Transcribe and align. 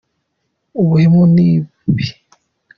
Ubuhemu 0.81 1.21
ni 1.33 1.47
bubi. 1.83 2.05